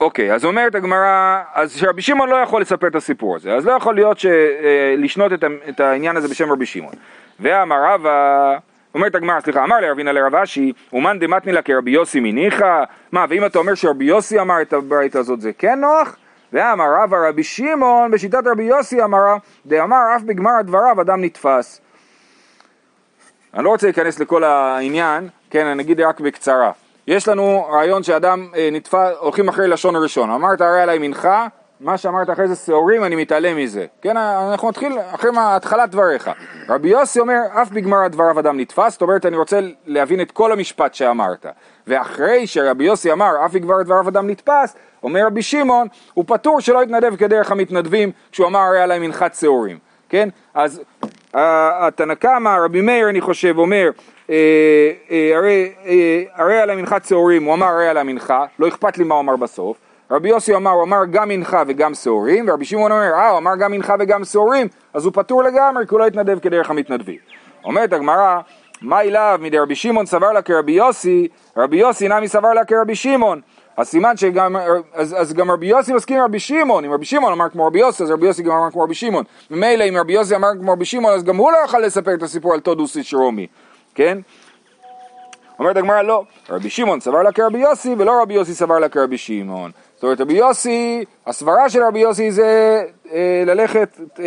[0.00, 3.72] אוקיי, אז אומרת הגמרא, אז שרבי שמעון לא יכול לספר את הסיפור הזה, אז לא
[3.72, 5.32] יכול להיות ש- אה, לשנות
[5.68, 6.94] את העניין הזה בשם רבי שמעון.
[7.40, 8.56] ואמר רבא,
[8.94, 13.46] אומרת הגמרא, סליחה, אמר לרבינה לרב אשי, אומן דמתני לה כרבי יוסי מניחא, מה, ואם
[13.46, 16.16] אתה אומר שרבי יוסי אמר את הברית הזאת זה כן נוח?
[16.52, 19.36] ואמר רבא רבי שמעון, בשיטת רבי יוסי אמרה,
[19.66, 21.80] דאמר אף בגמר דבריו אדם נתפס.
[23.54, 26.72] אני לא רוצה להיכנס לכל העניין, כן, אני אגיד רק בקצרה.
[27.06, 30.30] יש לנו רעיון שאדם אה, נתפס, הולכים אחרי לשון ראשון.
[30.30, 31.46] אמרת הרי עליי מנחה,
[31.80, 33.86] מה שאמרת אחרי זה שעורים, אני מתעלם מזה.
[34.02, 36.30] כן, אנחנו נתחיל אחרי התחלת דבריך.
[36.68, 40.52] רבי יוסי אומר, אף בגמר דבריו אדם נתפס, זאת אומרת, אני רוצה להבין את כל
[40.52, 41.46] המשפט שאמרת.
[41.86, 46.82] ואחרי שרבי יוסי אמר, אף בגמר דבריו אדם נתפס, אומר רבי שמעון, הוא פטור שלא
[46.82, 49.78] יתנדב כדרך המתנדבים, כשהוא אמר הרי עליי מנחת שעורים.
[50.08, 50.28] כן?
[50.54, 50.80] אז
[51.34, 53.90] אה, התנא קמא, רבי מאיר אני חושב, אומר,
[54.30, 54.36] אה,
[55.10, 56.70] אה, הרי, אה, הרי על
[57.08, 59.76] שעורים, הוא אמר הרי על המנחה, לא אכפת לי מה הוא אמר בסוף.
[60.10, 63.56] רבי יוסי אמר, הוא אמר גם מנחה וגם שעורים, ורבי שמעון אומר, אה, הוא אמר
[63.56, 67.18] גם מנחה וגם שעורים, אז הוא פטור לגמרי, כי הוא לא יתנדב כדרך המתנדבים.
[67.64, 68.40] אומרת הגמרא,
[68.82, 72.94] מה אליו מדי רבי שמעון סבר לה כרבי יוסי, רבי יוסי נמי סבר לה כרבי
[72.94, 73.40] שמעון.
[73.76, 74.56] אז סימן שגם,
[74.92, 77.78] אז, אז גם רבי יוסי מסכים עם רבי שמעון, אם רבי שמעון אמר כמו רבי
[77.78, 79.24] יוסי, אז רבי יוסי גם אמר כמו רבי שמעון.
[79.50, 82.22] ממילא אם רבי יוסי אמר כמו רבי שמעון, אז גם הוא לא יכול לספר את
[82.22, 83.46] הסיפור על תודוס איש רומי,
[83.94, 84.18] כן?
[85.58, 89.18] אומרת הגמרא לא, רבי שמעון סבר לה כרבי יוסי ולא רבי יוסי סבר לה כרבי
[89.18, 89.70] שמעון.
[89.94, 92.82] זאת אומרת רבי יוסי, הסברה של רבי יוסי זה
[93.46, 94.24] ללכת אה,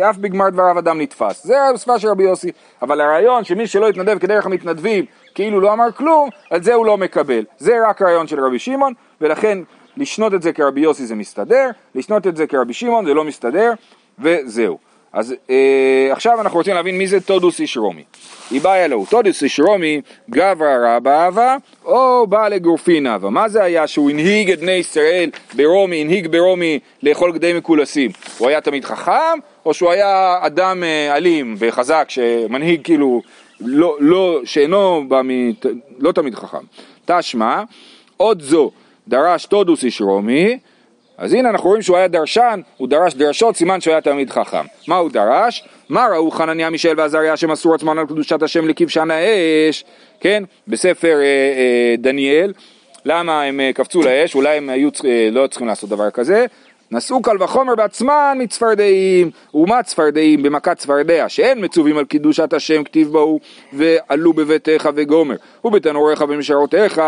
[0.00, 1.44] אה, אף בגמר דבריו אדם נתפס.
[1.44, 2.50] זה הסברה של רבי יוסי.
[2.82, 6.96] אבל הרעיון שמי שלא יתנדב כדרך המתנדבים כאילו לא אמר כלום, על זה הוא לא
[6.96, 7.44] מקבל.
[7.58, 9.58] זה רק רעיון של רבי שמעון ולכן
[9.96, 13.72] לשנות את זה כרבי יוסי זה מסתדר, לשנות את זה כרבי שמעון זה לא מסתדר
[14.18, 14.78] וזהו.
[15.18, 18.02] אז אה, עכשיו אנחנו רוצים להבין מי זה תודוס איש רומי.
[18.52, 20.00] איבאיה לו, תודוס איש רומי,
[20.30, 23.30] גברא רבא אבה, או בא לגורפין אבה.
[23.30, 28.10] מה זה היה שהוא הנהיג את בני ישראל ברומי, הנהיג ברומי לאכול גדי מקולסים?
[28.38, 33.22] הוא היה תמיד חכם, או שהוא היה אדם אה, אלים וחזק שמנהיג כאילו,
[33.60, 35.30] לא, לא, שאינו בא מ...
[35.98, 36.64] לא תמיד חכם.
[37.04, 37.62] תשמע,
[38.16, 38.70] עוד זו,
[39.08, 40.58] דרש תודוס איש רומי,
[41.18, 44.64] אז הנה אנחנו רואים שהוא היה דרשן, הוא דרש דרשות, סימן שהוא היה תלמיד חכם.
[44.88, 45.64] מה הוא דרש?
[45.88, 49.84] מה ראו חנניה מישל ועזריה שמסרו עצמם על קדושת השם לכבשן האש,
[50.20, 50.44] כן?
[50.68, 52.52] בספר אה, אה, דניאל.
[53.04, 54.34] למה הם אה, קפצו לאש?
[54.34, 56.46] אולי הם היו, אה, לא צריכים לעשות דבר כזה.
[56.90, 63.08] נשאו קל וחומר בעצמן מצפרדעים, ומה צפרדעים במכת צפרדע, שאין מצווים על קידושת השם כתיב
[63.08, 63.40] בו,
[63.72, 67.02] ועלו בביתך וגומר, ובתנוריך ומשערותיך,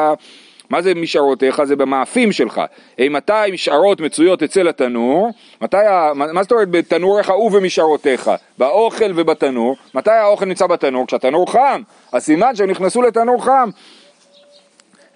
[0.70, 1.64] מה זה משערותיך?
[1.64, 2.60] זה במאפים שלך.
[3.00, 5.30] מתי משערות מצויות אצל התנור?
[5.60, 6.12] מתי, ה...
[6.14, 8.30] מה זאת אומרת בתנוריך ובמשערותיך?
[8.58, 9.76] באוכל ובתנור.
[9.94, 11.06] מתי האוכל נמצא בתנור?
[11.06, 11.82] כשהתנור חם.
[12.12, 13.70] אז סימן שהם נכנסו לתנור חם.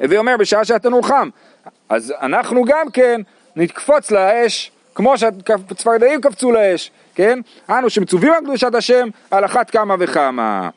[0.01, 1.29] הווי אומר בשעה שהתנור חם.
[1.89, 3.21] אז אנחנו גם כן
[3.57, 7.41] נקפוץ לאש כמו שהצפרדעים קפצו לאש, כן?
[7.71, 10.69] אנו שמצווים על קדושת השם על אחת כמה וכמה.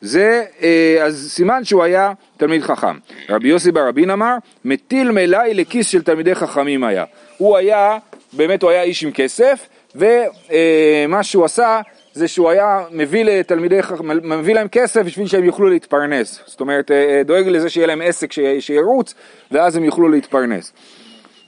[0.00, 2.96] זה, אה, אז סימן שהוא היה תלמיד חכם.
[3.28, 7.04] רבי יוסי בר רבין אמר, מטיל מלאי לכיס של תלמידי חכמים היה.
[7.38, 7.98] הוא היה,
[8.32, 11.80] באמת הוא היה איש עם כסף, ומה שהוא עשה
[12.12, 16.40] זה שהוא היה מביא לתלמידי חכמים, מביא להם כסף בשביל שהם יוכלו להתפרנס.
[16.46, 19.14] זאת אומרת, אה, דואג לזה שיהיה להם עסק שירוץ,
[19.50, 20.72] ואז הם יוכלו להתפרנס.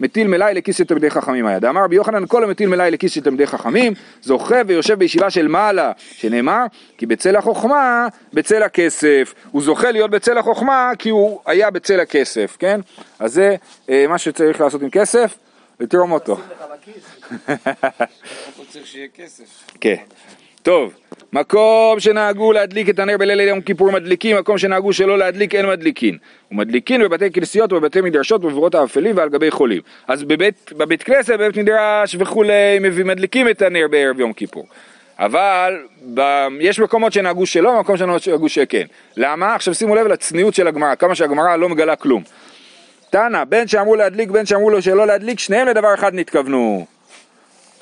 [0.02, 1.58] מטיל מלאי לכיס של תלמידי חכמים היה.
[1.58, 5.92] דאמר רבי יוחנן כל המטיל מלאי לכיס של תלמידי חכמים זוכה ויושב בישיבה של מעלה
[5.98, 6.64] שנאמר
[6.98, 12.56] כי בצל החוכמה בצל הכסף הוא זוכה להיות בצל החוכמה כי הוא היה בצל הכסף
[12.58, 12.80] כן
[13.18, 13.56] אז זה
[13.90, 15.36] אה, מה שצריך לעשות עם כסף
[15.80, 16.36] לתרום אותו.
[19.80, 19.96] כן.
[20.62, 20.94] טוב,
[21.32, 26.18] מקום שנהגו להדליק את הנר בליל יום כיפור מדליקים, מקום שנהגו שלא להדליק אין מדליקין.
[26.50, 29.80] ומדליקין בבתי כנסיות ובבתי מדרשות ובבורות האפלים ועל גבי חולים.
[30.08, 34.66] אז בבית, בבית כנסת, בבית מדרש וכולי, מדליקים את הנר בערב יום כיפור.
[35.18, 35.78] אבל
[36.14, 36.20] ב...
[36.60, 38.86] יש מקומות שנהגו שלא, מקומות שנהגו שכן.
[39.16, 39.54] למה?
[39.54, 42.22] עכשיו שימו לב לצניעות של הגמרא, כמה שהגמרא לא מגלה כלום.
[43.10, 46.86] תנא, בין שאמרו להדליק, בין שאמרו לו שלא להדליק, שניהם לדבר אחד נתכוונו.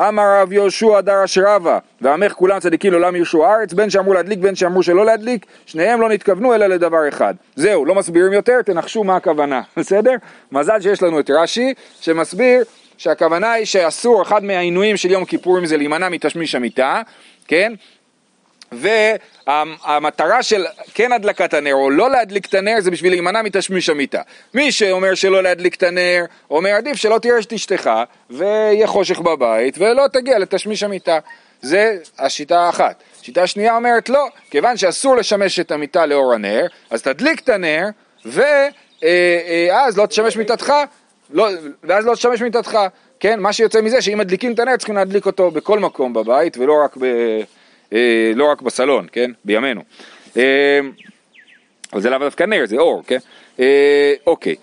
[0.09, 4.55] אמר רב יהושע דרש רבא, ועמך כולם צדיקים לעולם ירשו הארץ, בין שאמרו להדליק, בין
[4.55, 7.35] שאמרו שלא להדליק, שניהם לא נתכוונו אלא לדבר אחד.
[7.57, 10.15] זהו, לא מסבירים יותר, תנחשו מה הכוונה, בסדר?
[10.53, 12.65] מזל שיש לנו את רש"י, שמסביר
[12.97, 17.03] שהכוונה היא שאסור, אחד מהעינויים של יום כיפורים זה להימנע מתשמיש המיטה,
[17.49, 17.73] כן?
[18.73, 24.23] והמטרה של כן הדלקת הנר או לא להדליק את הנר זה בשביל להימנע מתשמיש המיטה.
[24.55, 27.91] מי שאומר שלא להדליק את הנר, אומר עדיף שלא תראה את אשתך
[28.31, 31.19] ויהיה חושך בבית ולא תגיע לתשמיש המיטה.
[31.63, 33.03] זה השיטה האחת.
[33.23, 37.85] שיטה שנייה אומרת לא, כיוון שאסור לשמש את המיטה לאור הנר, אז תדליק את הנר
[38.25, 40.73] ואז לא תשמש מיטתך,
[41.31, 41.49] לא,
[41.85, 42.79] ואז לא תשמש מיטתך.
[43.21, 46.75] כן, מה שיוצא מזה שאם מדליקים את הנר צריכים להדליק אותו בכל מקום בבית ולא
[46.85, 47.05] רק ב...
[47.93, 49.31] אה, לא רק בסלון, כן?
[49.45, 49.83] בימינו.
[50.37, 50.81] אה,
[51.93, 53.19] אבל זה לאו דווקא נר, זה אור, כן?
[53.61, 54.55] אה, אוקיי.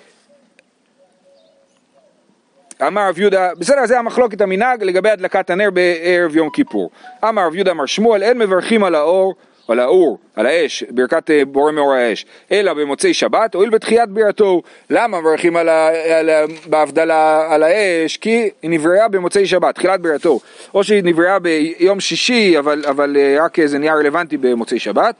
[2.82, 6.90] אמר רב יהודה, בסדר, זה המחלוקת המנהג לגבי הדלקת הנר בערב יום כיפור.
[7.24, 9.36] אמר רב יהודה אמר שמואל, אין מברכים על האור,
[9.68, 14.62] על האור, על האש, ברכת אה, בורא מאור האש, אלא במוצאי שבת, הואיל בתחיית בירתו.
[14.90, 18.18] למה מברכים על ה, על ה, בהבדלה על האש?
[18.18, 20.40] כי היא נבראה במוצאי שבת, תחילת בירתו.
[20.74, 25.16] או שהיא נבראה ביום שישי, אבל, אבל אה, רק זה נהיה רלוונטי במוצאי שבת.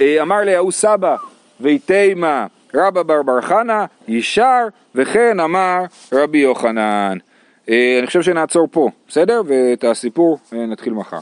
[0.00, 1.16] אה, אמר ליהו סבא,
[1.60, 7.18] ויתימה רבא בר בר חנה, ישר, וכן אמר רבי יוחנן.
[7.68, 9.42] אני חושב שנעצור פה, בסדר?
[9.46, 11.18] ואת הסיפור נתחיל מחר.